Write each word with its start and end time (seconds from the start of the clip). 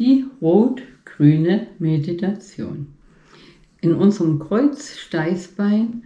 die 0.00 0.24
rot-grüne 0.40 1.66
Meditation. 1.78 2.86
In 3.82 3.94
unserem 3.94 4.38
Kreuzsteißbein 4.38 6.02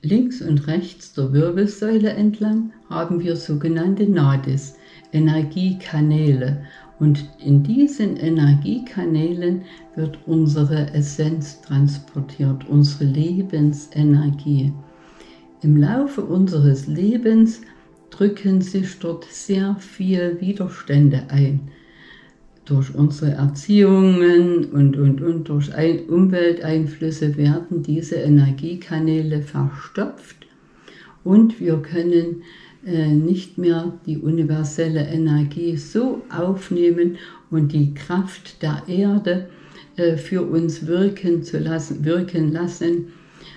links 0.00 0.40
und 0.40 0.66
rechts 0.66 1.12
der 1.12 1.34
Wirbelsäule 1.34 2.10
entlang 2.10 2.72
haben 2.88 3.20
wir 3.20 3.36
sogenannte 3.36 4.08
Nadis, 4.08 4.76
Energiekanäle. 5.12 6.64
Und 6.98 7.28
in 7.44 7.62
diesen 7.62 8.16
Energiekanälen 8.16 9.62
wird 9.96 10.18
unsere 10.26 10.94
Essenz 10.94 11.60
transportiert, 11.60 12.66
unsere 12.70 13.04
Lebensenergie. 13.04 14.72
Im 15.60 15.76
Laufe 15.76 16.22
unseres 16.22 16.86
Lebens 16.86 17.60
drücken 18.08 18.62
sich 18.62 18.98
dort 18.98 19.24
sehr 19.24 19.76
viel 19.76 20.40
Widerstände 20.40 21.24
ein. 21.28 21.70
Durch 22.66 22.94
unsere 22.94 23.32
Erziehungen 23.32 24.66
und, 24.66 24.96
und, 24.96 25.22
und 25.22 25.48
durch 25.48 25.72
ein 25.74 26.00
Umwelteinflüsse 26.08 27.36
werden 27.36 27.82
diese 27.82 28.16
Energiekanäle 28.16 29.40
verstopft 29.40 30.46
und 31.26 31.60
wir 31.60 31.78
können 31.78 32.42
äh, 32.86 33.08
nicht 33.08 33.58
mehr 33.58 33.92
die 34.06 34.18
universelle 34.18 35.06
Energie 35.06 35.76
so 35.76 36.22
aufnehmen 36.30 37.18
und 37.50 37.72
die 37.72 37.94
Kraft 37.94 38.62
der 38.62 38.82
Erde 38.86 39.48
äh, 39.96 40.16
für 40.16 40.42
uns 40.42 40.86
wirken, 40.86 41.42
zu 41.42 41.58
lassen, 41.58 42.04
wirken 42.04 42.52
lassen, 42.52 43.12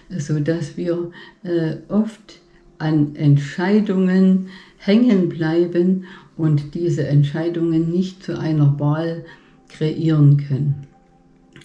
sodass 0.09 0.77
wir 0.77 1.11
äh, 1.43 1.77
oft 1.89 2.39
an 2.79 3.15
Entscheidungen 3.15 4.47
hängen 4.77 5.29
bleiben 5.29 6.05
und 6.37 6.73
diese 6.73 7.07
Entscheidungen 7.07 7.91
nicht 7.91 8.23
zu 8.23 8.39
einer 8.39 8.79
Wahl 8.79 9.25
kreieren 9.67 10.37
können. 10.37 10.87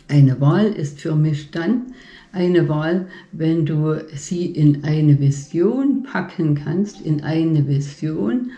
Eine 0.09 0.40
Wahl 0.40 0.66
ist 0.66 1.01
für 1.01 1.15
mich 1.15 1.51
dann 1.51 1.95
eine 2.32 2.68
Wahl, 2.68 3.07
wenn 3.32 3.65
du 3.65 3.96
sie 4.12 4.46
in 4.46 4.85
eine 4.85 5.18
Vision 5.20 6.02
packen 6.02 6.57
kannst, 6.57 7.01
in 7.01 7.23
eine 7.23 7.66
Vision, 7.66 8.51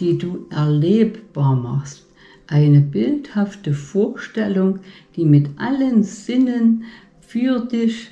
die 0.00 0.16
du 0.16 0.46
erlebbar 0.50 1.54
machst. 1.54 2.06
Eine 2.46 2.80
bildhafte 2.80 3.74
Vorstellung, 3.74 4.80
die 5.14 5.26
mit 5.26 5.50
allen 5.58 6.02
Sinnen 6.02 6.84
für 7.20 7.60
dich 7.60 8.10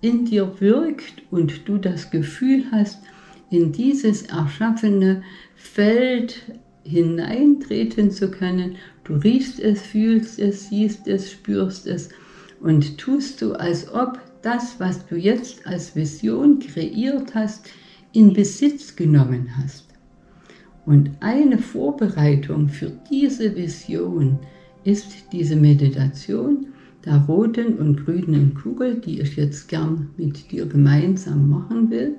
in 0.00 0.24
dir 0.24 0.60
wirkt 0.60 1.22
und 1.30 1.68
du 1.68 1.78
das 1.78 2.10
Gefühl 2.10 2.64
hast, 2.70 2.98
in 3.50 3.72
dieses 3.72 4.22
erschaffene 4.22 5.22
Feld 5.56 6.42
hineintreten 6.84 8.10
zu 8.10 8.30
können. 8.30 8.76
Du 9.04 9.14
riechst 9.14 9.60
es, 9.60 9.82
fühlst 9.82 10.38
es, 10.38 10.68
siehst 10.68 11.06
es, 11.06 11.30
spürst 11.30 11.86
es 11.86 12.08
und 12.60 12.98
tust 12.98 13.42
du, 13.42 13.52
als 13.52 13.92
ob 13.92 14.18
das, 14.42 14.78
was 14.78 15.06
du 15.06 15.16
jetzt 15.16 15.66
als 15.66 15.94
Vision 15.94 16.58
kreiert 16.58 17.34
hast, 17.34 17.68
in 18.12 18.32
Besitz 18.32 18.96
genommen 18.96 19.50
hast. 19.56 19.86
Und 20.86 21.10
eine 21.20 21.58
Vorbereitung 21.58 22.68
für 22.68 22.92
diese 23.10 23.54
Vision 23.54 24.38
ist 24.84 25.06
diese 25.32 25.56
Meditation 25.56 26.68
der 27.04 27.16
roten 27.28 27.78
und 27.78 28.04
grünen 28.04 28.54
Kugel, 28.54 29.00
die 29.00 29.20
ich 29.20 29.36
jetzt 29.36 29.68
gern 29.68 30.10
mit 30.16 30.50
dir 30.50 30.66
gemeinsam 30.66 31.48
machen 31.48 31.90
will. 31.90 32.16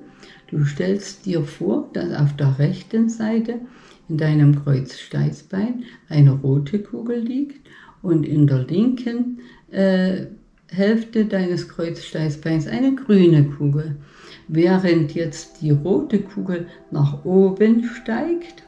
Du 0.50 0.66
stellst 0.66 1.26
dir 1.26 1.44
vor, 1.44 1.90
dass 1.94 2.14
auf 2.14 2.36
der 2.36 2.58
rechten 2.60 3.10
Seite 3.10 3.60
in 4.10 4.18
deinem 4.18 4.64
Kreuzsteißbein 4.64 5.84
eine 6.10 6.32
rote 6.32 6.80
Kugel 6.80 7.20
liegt 7.20 7.68
und 8.02 8.26
in 8.26 8.48
der 8.48 8.66
linken 8.66 9.40
äh, 9.70 10.26
Hälfte 10.68 11.26
deines 11.26 11.68
Kreuzsteißbeins 11.70 12.68
eine 12.68 12.96
grüne 12.96 13.46
Kugel. 13.46 13.98
Während 14.48 15.14
jetzt 15.14 15.62
die 15.62 15.72
rote 15.72 16.20
Kugel 16.20 16.68
nach 16.92 17.24
oben 17.24 17.84
steigt, 17.84 18.64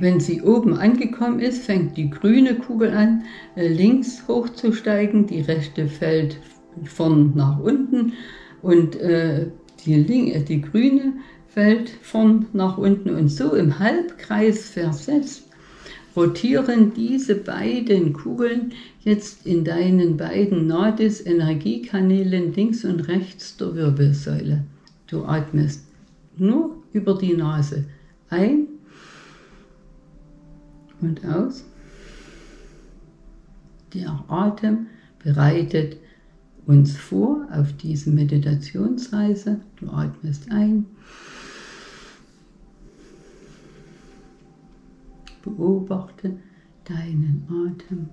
wenn 0.00 0.20
sie 0.20 0.42
oben 0.42 0.74
angekommen 0.74 1.40
ist, 1.40 1.64
fängt 1.64 1.96
die 1.96 2.10
grüne 2.10 2.54
Kugel 2.54 2.90
an, 2.90 3.24
äh, 3.56 3.68
links 3.68 4.26
hochzusteigen, 4.28 5.26
die 5.26 5.40
rechte 5.40 5.88
fällt 5.88 6.38
von 6.84 7.34
nach 7.34 7.58
unten 7.58 8.12
und 8.62 8.96
äh, 8.96 9.46
die, 9.84 10.32
äh, 10.32 10.42
die 10.42 10.60
grüne 10.60 11.14
fällt 11.48 11.90
von 12.02 12.46
nach 12.52 12.78
unten 12.78 13.10
und 13.10 13.28
so 13.28 13.54
im 13.54 13.78
Halbkreis 13.78 14.70
versetzt 14.70 15.48
rotieren 16.18 16.92
diese 16.94 17.36
beiden 17.36 18.12
Kugeln 18.12 18.72
jetzt 19.00 19.46
in 19.46 19.64
deinen 19.64 20.16
beiden 20.16 20.66
Nadis 20.66 21.24
Energiekanälen 21.24 22.52
links 22.54 22.84
und 22.84 23.06
rechts 23.08 23.56
der 23.56 23.74
Wirbelsäule. 23.74 24.64
Du 25.06 25.24
atmest 25.24 25.84
nur 26.36 26.76
über 26.92 27.14
die 27.14 27.34
Nase 27.34 27.84
ein 28.30 28.66
und 31.00 31.24
aus. 31.24 31.64
Der 33.94 34.24
Atem 34.28 34.86
bereitet 35.18 35.96
uns 36.66 36.96
vor 36.96 37.46
auf 37.50 37.72
diese 37.72 38.10
Meditationsreise. 38.10 39.60
Du 39.76 39.88
atmest 39.90 40.50
ein 40.50 40.84
Beobachte 45.42 46.36
deinen 46.84 47.46
Atem. 47.48 48.08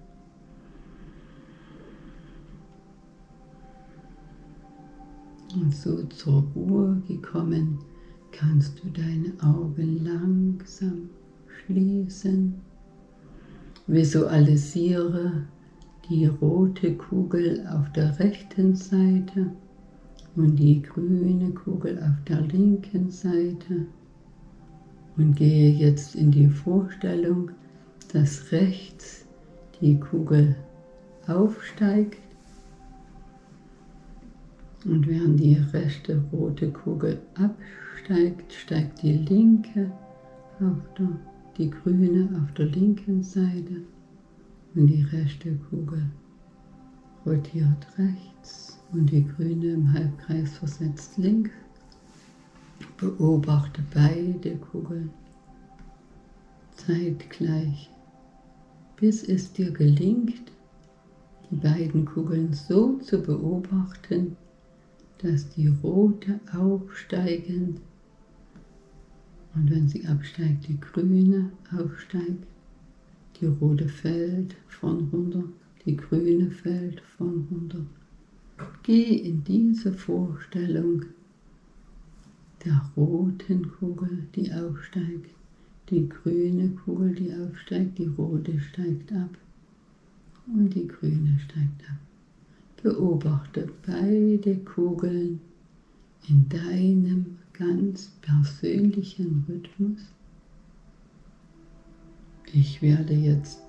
Und 5.53 5.73
so 5.73 6.03
zur 6.03 6.43
Ruhe 6.55 7.01
gekommen, 7.07 7.79
kannst 8.31 8.83
du 8.83 8.89
deine 8.89 9.33
Augen 9.41 10.03
langsam 10.03 11.09
schließen. 11.47 12.55
Visualisiere 13.87 15.43
die 16.09 16.25
rote 16.25 16.95
Kugel 16.95 17.67
auf 17.67 17.91
der 17.91 18.17
rechten 18.19 18.75
Seite 18.75 19.51
und 20.35 20.55
die 20.55 20.81
grüne 20.81 21.51
Kugel 21.51 21.99
auf 21.99 22.23
der 22.27 22.41
linken 22.41 23.11
Seite 23.11 23.85
und 25.17 25.35
gehe 25.35 25.71
jetzt 25.71 26.15
in 26.15 26.31
die 26.31 26.47
Vorstellung, 26.47 27.51
dass 28.11 28.51
rechts 28.51 29.25
die 29.81 29.99
Kugel 29.99 30.55
aufsteigt 31.27 32.19
und 34.85 35.07
während 35.07 35.39
die 35.39 35.57
rechte 35.73 36.23
rote 36.31 36.71
Kugel 36.71 37.19
absteigt, 37.35 38.53
steigt 38.53 39.01
die 39.01 39.13
linke 39.13 39.91
auf 40.59 40.77
der, 40.97 41.34
die 41.57 41.69
grüne 41.69 42.29
auf 42.41 42.51
der 42.53 42.65
linken 42.65 43.23
Seite 43.23 43.81
und 44.75 44.87
die 44.87 45.03
rechte 45.03 45.55
Kugel 45.69 46.05
rotiert 47.25 47.87
rechts 47.97 48.77
und 48.91 49.09
die 49.11 49.25
grüne 49.25 49.73
im 49.73 49.93
Halbkreis 49.93 50.57
versetzt 50.57 51.17
links. 51.17 51.51
Beobachte 52.97 53.83
beide 53.93 54.57
Kugeln 54.57 55.09
zeitgleich, 56.75 57.89
bis 58.97 59.23
es 59.23 59.51
dir 59.53 59.71
gelingt, 59.71 60.51
die 61.49 61.55
beiden 61.55 62.05
Kugeln 62.05 62.53
so 62.53 62.97
zu 62.99 63.21
beobachten, 63.21 64.35
dass 65.19 65.49
die 65.49 65.67
rote 65.67 66.39
aufsteigend 66.53 67.79
und 69.55 69.71
wenn 69.71 69.87
sie 69.87 70.05
absteigt, 70.05 70.67
die 70.67 70.79
grüne 70.79 71.49
aufsteigt, 71.71 72.45
die 73.39 73.45
rote 73.45 73.87
fällt 73.87 74.55
von 74.67 75.07
runter, 75.09 75.43
die 75.85 75.95
grüne 75.95 76.51
fällt 76.51 77.01
von 77.01 77.47
runter. 77.49 77.85
Geh 78.83 79.15
in 79.15 79.43
diese 79.43 79.93
Vorstellung 79.93 81.03
der 82.63 82.89
roten 82.95 83.69
Kugel, 83.79 84.27
die 84.35 84.51
aufsteigt, 84.51 85.29
die 85.89 86.07
grüne 86.09 86.69
Kugel, 86.69 87.13
die 87.15 87.33
aufsteigt, 87.33 87.97
die 87.97 88.07
rote 88.17 88.59
steigt 88.59 89.11
ab 89.13 89.37
und 90.47 90.73
die 90.73 90.87
grüne 90.87 91.37
steigt 91.39 91.89
ab. 91.89 91.97
Beobachte 92.81 93.69
beide 93.85 94.57
Kugeln 94.57 95.39
in 96.27 96.49
deinem 96.49 97.37
ganz 97.57 98.11
persönlichen 98.21 99.45
Rhythmus. 99.47 99.99
Ich 102.53 102.81
werde 102.81 103.13
jetzt 103.13 103.61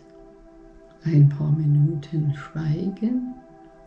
ein 1.04 1.28
paar 1.28 1.52
Minuten 1.52 2.34
schweigen 2.34 3.34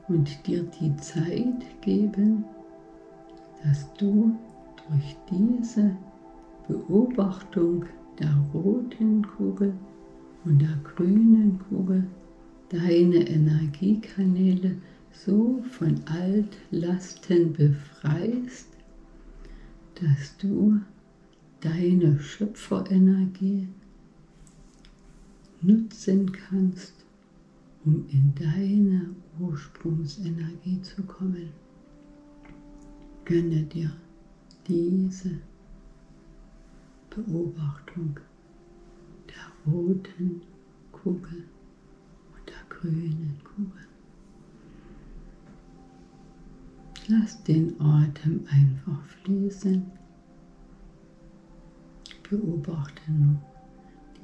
und 0.08 0.48
dir 0.48 0.64
die 0.80 0.96
Zeit 0.98 1.82
geben, 1.82 2.46
dass 3.64 3.92
du 3.94 4.36
durch 4.88 5.16
diese 5.30 5.96
Beobachtung 6.68 7.86
der 8.20 8.34
roten 8.54 9.26
Kugel 9.38 9.74
und 10.46 10.62
der 10.62 10.78
grünen 10.84 11.60
Kugel 11.70 12.06
deine 12.70 13.28
Energiekanäle 13.28 14.76
so 15.12 15.62
von 15.72 15.96
Altlasten 16.06 17.54
befreist, 17.54 18.79
dass 20.02 20.38
du 20.38 20.80
deine 21.60 22.20
Schöpferenergie 22.20 23.68
nutzen 25.62 26.32
kannst, 26.32 26.94
um 27.84 28.06
in 28.10 28.34
deine 28.36 29.14
Ursprungsenergie 29.40 30.82
zu 30.82 31.04
kommen. 31.04 31.50
Gönne 33.26 33.64
dir 33.64 33.92
diese 34.68 35.40
Beobachtung 37.10 38.20
der 39.28 39.74
roten 39.74 40.42
Kugel 40.92 41.44
und 42.34 42.48
der 42.48 42.78
grünen 42.78 43.38
Kugel. 43.44 43.89
Lass 47.12 47.42
den 47.42 47.74
Atem 47.82 48.46
einfach 48.52 49.02
fließen. 49.24 49.84
Beobachte 52.30 53.12
nur 53.12 53.36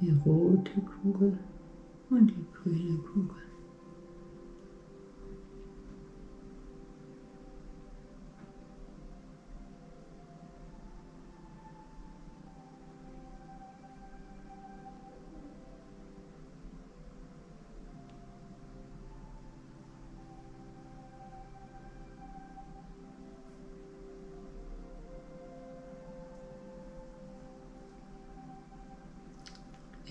die 0.00 0.10
rote 0.24 0.80
Kugel 1.02 1.36
und 2.10 2.30
die 2.30 2.46
grüne 2.52 2.96
Kugel. 2.98 3.45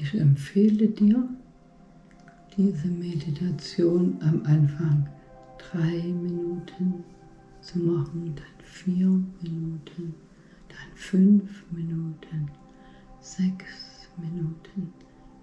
Ich 0.06 0.22
empfehle 0.22 0.88
dir, 0.88 1.28
diese 2.56 2.90
Meditation 2.90 4.20
am 4.22 4.44
Anfang 4.46 5.10
drei 5.58 5.98
Minuten 6.04 7.04
zu 7.60 7.80
machen, 7.80 8.36
dann 8.36 8.64
vier 8.64 9.08
Minuten, 9.42 10.14
dann 10.68 10.92
fünf 10.94 11.66
Minuten, 11.72 12.52
sechs 13.20 14.08
Minuten, 14.18 14.94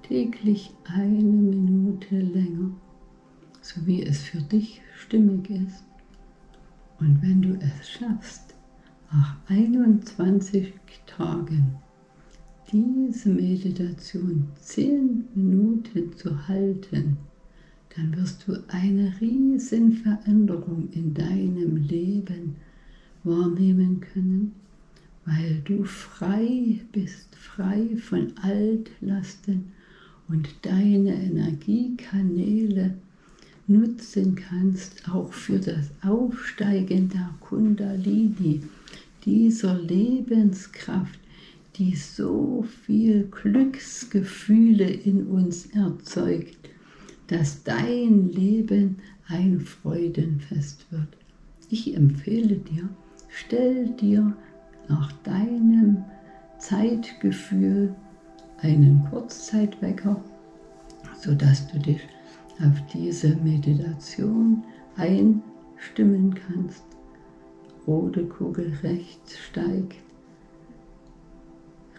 täglich 0.05 0.73
eine 0.85 1.25
Minute 1.25 2.21
länger, 2.21 2.71
so 3.63 3.85
wie 3.85 4.05
es 4.05 4.23
für 4.23 4.43
dich 4.43 4.81
stimmig 4.97 5.51
ist. 5.51 5.85
Und 7.01 7.21
wenn 7.21 7.43
du 7.43 7.59
es 7.59 7.91
schaffst, 7.91 8.55
nach 9.11 9.35
21 9.49 10.73
Tagen 11.07 11.82
diese 12.73 13.29
Meditation 13.29 14.49
zehn 14.61 15.25
Minuten 15.35 16.17
zu 16.17 16.49
halten, 16.49 17.19
dann 17.95 18.17
wirst 18.17 18.49
du 18.49 18.57
eine 18.69 19.13
riesen 19.21 19.93
Veränderung 19.93 20.89
in 20.93 21.13
deinem 21.13 21.77
Leben 21.77 22.57
wahrnehmen 23.25 24.01
können, 24.01 24.55
weil 25.27 25.61
du 25.65 25.85
frei 25.85 26.81
bist, 26.93 27.35
frei 27.37 27.97
von 27.97 28.33
Altlasten 28.41 29.73
und 30.29 30.49
deine 30.63 31.15
Energiekanäle 31.15 32.95
nutzen 33.67 34.35
kannst, 34.35 35.09
auch 35.09 35.33
für 35.33 35.59
das 35.59 35.91
Aufsteigen 36.03 37.11
der 37.11 37.35
Kundalini, 37.41 38.63
dieser 39.25 39.79
Lebenskraft, 39.79 41.22
die 41.77 41.97
so 41.97 42.65
viel 42.85 43.29
Glücksgefühle 43.31 44.89
in 44.89 45.27
uns 45.27 45.67
erzeugt, 45.67 46.71
dass 47.29 47.65
dein 47.65 48.31
Leben 48.31 48.99
ein 49.29 49.61
Freudenfest 49.61 50.91
wird. 50.91 51.09
Ich 51.71 51.97
empfehle 51.97 52.57
dir, 52.57 52.89
stell 53.29 53.89
dir 53.91 54.37
nach 54.89 55.13
deinem 55.23 56.05
Zeitgefühl 56.59 57.95
einen 58.59 59.05
Kurzzeitwecker, 59.11 60.23
sodass 61.19 61.67
du 61.73 61.79
dich 61.79 62.01
auf 62.61 62.87
diese 62.93 63.35
Meditation 63.37 64.63
einstimmen 64.97 66.35
kannst. 66.35 66.85
Rote 67.87 68.25
Kugel 68.27 68.73
rechts 68.83 69.39
steigt, 69.39 69.97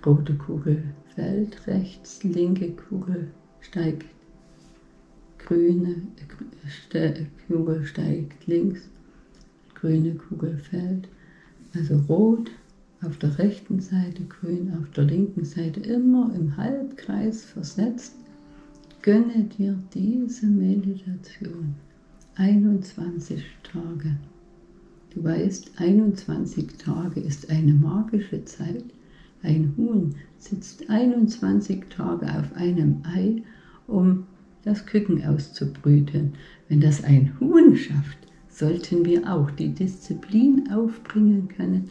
Rote 0.05 0.35
Kugel 0.35 0.83
fällt 1.15 1.65
rechts, 1.65 2.23
linke 2.23 2.71
Kugel 2.71 3.31
steigt, 3.61 4.05
grüne 5.37 5.95
äh, 6.93 7.25
Kugel 7.47 7.85
steigt 7.85 8.45
links, 8.47 8.89
grüne 9.75 10.15
Kugel 10.15 10.57
fällt. 10.57 11.07
Also 11.73 11.97
rot 12.09 12.51
auf 13.01 13.17
der 13.17 13.37
rechten 13.39 13.79
Seite, 13.79 14.23
grün 14.23 14.73
auf 14.77 14.89
der 14.91 15.05
linken 15.05 15.45
Seite, 15.45 15.79
immer 15.79 16.33
im 16.35 16.55
Halbkreis 16.57 17.45
versetzt. 17.45 18.15
Gönne 19.01 19.45
dir 19.57 19.77
diese 19.93 20.47
Meditation. 20.47 21.75
21 22.35 23.43
Tage. 23.63 24.17
Du 25.13 25.23
weißt, 25.23 25.71
21 25.77 26.67
Tage 26.77 27.19
ist 27.19 27.49
eine 27.49 27.73
magische 27.73 28.43
Zeit 28.45 28.83
ein 29.43 29.73
Huhn 29.77 30.15
sitzt 30.37 30.89
21 30.89 31.85
Tage 31.89 32.25
auf 32.25 32.55
einem 32.55 33.03
Ei, 33.03 33.43
um 33.87 34.25
das 34.63 34.85
Küken 34.85 35.23
auszubrüten. 35.25 36.33
Wenn 36.69 36.79
das 36.79 37.03
ein 37.03 37.33
Huhn 37.39 37.75
schafft, 37.75 38.17
sollten 38.49 39.05
wir 39.05 39.31
auch 39.31 39.51
die 39.51 39.69
Disziplin 39.69 40.71
aufbringen 40.71 41.49
können, 41.49 41.89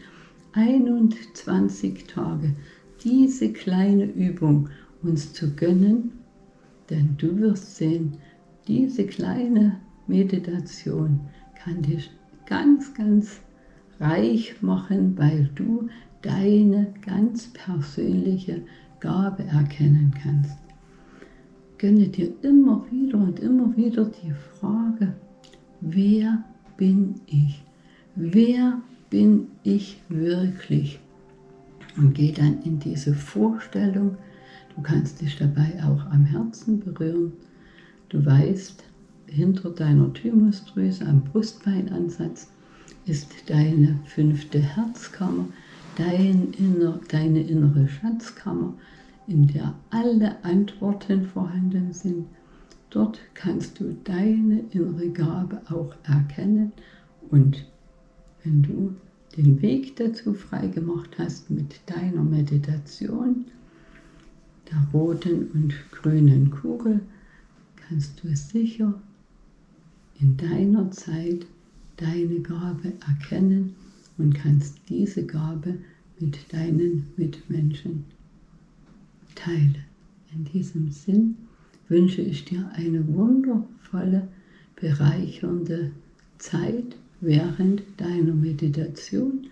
21 0.53 2.05
Tage 2.07 2.53
diese 3.03 3.51
kleine 3.51 4.05
Übung 4.05 4.69
uns 5.01 5.33
zu 5.33 5.53
gönnen, 5.55 6.11
denn 6.89 7.15
du 7.17 7.37
wirst 7.37 7.75
sehen, 7.75 8.17
diese 8.67 9.05
kleine 9.05 9.79
Meditation 10.07 11.19
kann 11.63 11.81
dich 11.81 12.11
ganz, 12.45 12.93
ganz 12.93 13.41
reich 13.99 14.61
machen, 14.61 15.17
weil 15.17 15.49
du 15.55 15.89
deine 16.23 16.93
ganz 17.05 17.47
persönliche 17.53 18.61
Gabe 18.99 19.43
erkennen 19.43 20.13
kannst. 20.21 20.57
Gönne 21.77 22.07
dir 22.07 22.33
immer 22.41 22.85
wieder 22.89 23.17
und 23.17 23.39
immer 23.39 23.75
wieder 23.75 24.05
die 24.05 24.31
Frage, 24.31 25.13
wer 25.81 26.43
bin 26.77 27.15
ich? 27.27 27.61
Wer 28.15 28.81
bin 29.09 29.47
ich 29.63 30.01
wirklich? 30.07 30.99
Und 31.97 32.15
geh 32.15 32.31
dann 32.31 32.61
in 32.63 32.79
diese 32.79 33.13
Vorstellung. 33.13 34.17
Du 34.75 34.81
kannst 34.81 35.21
dich 35.21 35.37
dabei 35.37 35.73
auch 35.83 36.05
am 36.09 36.25
Herzen 36.25 36.79
berühren. 36.79 37.33
Du 38.09 38.25
weißt, 38.25 38.83
hinter 39.27 39.71
deiner 39.71 40.13
Thymusdrüse 40.13 41.05
am 41.05 41.21
Brustbeinansatz 41.21 42.47
ist 43.05 43.49
deine 43.49 43.99
fünfte 44.05 44.59
Herzkammer 44.59 45.47
dein 45.95 46.53
inner, 46.53 46.99
deine 47.09 47.41
innere 47.41 47.87
Schatzkammer, 47.87 48.73
in 49.27 49.47
der 49.47 49.75
alle 49.89 50.43
Antworten 50.43 51.25
vorhanden 51.25 51.93
sind. 51.93 52.27
Dort 52.89 53.19
kannst 53.33 53.79
du 53.79 53.95
deine 54.03 54.63
innere 54.71 55.09
Gabe 55.09 55.61
auch 55.69 55.95
erkennen 56.03 56.71
und 57.29 57.65
wenn 58.43 58.61
du 58.61 58.95
den 59.37 59.61
Weg 59.61 59.95
dazu 59.95 60.33
freigemacht 60.33 61.17
hast 61.17 61.49
mit 61.49 61.79
deiner 61.87 62.21
Meditation, 62.21 63.45
der 64.69 64.87
roten 64.93 65.49
und 65.53 65.73
grünen 65.91 66.51
Kugel, 66.51 66.99
kannst 67.87 68.23
du 68.23 68.35
sicher 68.35 68.93
in 70.19 70.37
deiner 70.37 70.91
Zeit 70.91 71.47
deine 71.97 72.39
Gabe 72.41 72.93
erkennen 73.07 73.75
und 74.17 74.33
kannst 74.35 74.77
diese 74.89 75.25
Gabe 75.25 75.79
mit 76.19 76.53
deinen 76.53 77.07
Mitmenschen 77.17 78.05
teilen. 79.35 79.77
In 80.33 80.45
diesem 80.45 80.91
Sinn 80.91 81.35
wünsche 81.89 82.21
ich 82.21 82.45
dir 82.45 82.69
eine 82.73 83.07
wundervolle, 83.07 84.27
bereichernde 84.75 85.91
Zeit 86.37 86.95
während 87.21 87.83
deiner 87.97 88.33
Meditation 88.33 89.47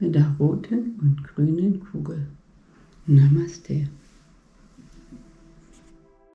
mit 0.00 0.14
der 0.14 0.34
roten 0.38 0.98
und 1.00 1.22
grünen 1.24 1.80
Kugel. 1.80 2.26
Namaste. 3.06 3.88